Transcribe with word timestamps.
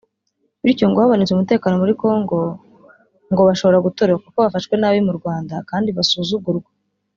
bityo 0.65 0.85
ngo 0.87 0.97
habonetse 1.01 1.31
umutekano 1.33 1.75
muri 1.81 1.93
Kongo 2.01 2.37
ngo 3.31 3.41
bashobora 3.49 3.83
gutoroka 3.87 4.23
kuko 4.25 4.37
bafashwe 4.45 4.73
nabi 4.77 4.99
mu 5.07 5.13
Rwanda 5.19 5.53
kandi 5.69 5.89
basuzugurwa 5.97 6.69